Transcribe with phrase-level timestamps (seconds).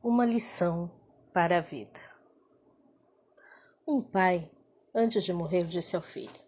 [0.00, 0.88] Uma lição
[1.32, 2.00] para a vida.
[3.84, 4.48] Um pai,
[4.94, 6.40] antes de morrer, disse ao filho: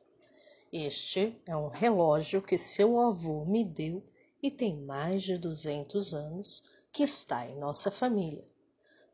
[0.73, 4.05] Este é um relógio que seu avô me deu
[4.41, 6.63] e tem mais de 200 anos
[6.93, 8.49] que está em nossa família,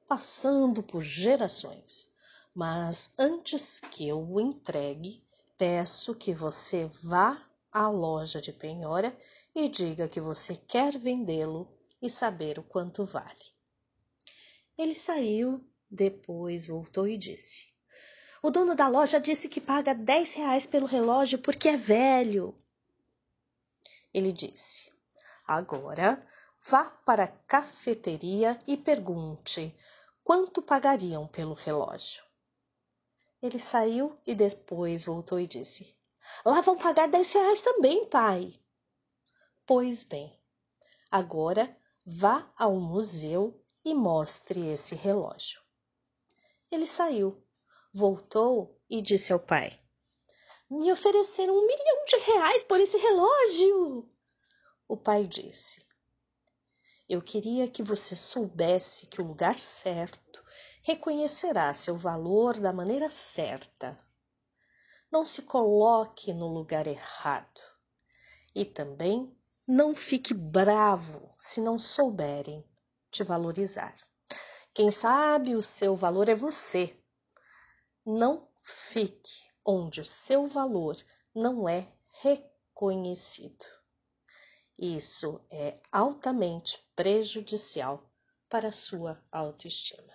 [0.07, 2.13] passando por gerações.
[2.55, 5.25] Mas antes que eu o entregue,
[5.57, 7.43] peço que você vá
[7.73, 9.17] à loja de penhora
[9.55, 11.67] e diga que você quer vendê-lo
[12.03, 13.57] e saber o quanto vale.
[14.79, 17.67] Ele saiu, depois voltou e disse:
[18.43, 22.55] O dono da loja disse que paga dez reais pelo relógio porque é velho.
[24.13, 24.93] Ele disse:
[25.47, 26.21] Agora
[26.61, 29.75] vá para a cafeteria e pergunte
[30.23, 32.23] quanto pagariam pelo relógio.
[33.41, 35.97] Ele saiu e depois voltou e disse:
[36.45, 38.61] Lá vão pagar dez reais também, pai.
[39.65, 40.39] Pois bem,
[41.11, 41.75] agora
[42.05, 45.61] vá ao museu e mostre esse relógio.
[46.73, 47.41] Ele saiu,
[47.95, 49.81] voltou e disse ao pai:
[50.69, 54.13] Me ofereceram um milhão de reais por esse relógio.
[54.89, 55.87] O pai disse:
[57.09, 60.45] Eu queria que você soubesse que o lugar certo
[60.83, 63.97] reconhecerá seu valor da maneira certa.
[65.13, 67.61] Não se coloque no lugar errado.
[68.53, 69.33] E também
[69.65, 72.69] não fique bravo se não souberem
[73.17, 73.95] te valorizar.
[74.75, 76.97] Quem sabe o seu valor é você.
[78.05, 80.97] Não fique onde o seu valor
[81.35, 83.65] não é reconhecido.
[84.79, 88.13] Isso é altamente prejudicial
[88.49, 90.13] para a sua autoestima.